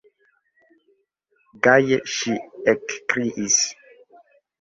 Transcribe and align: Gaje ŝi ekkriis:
Gaje 1.65 1.99
ŝi 2.13 2.33
ekkriis: 2.73 3.59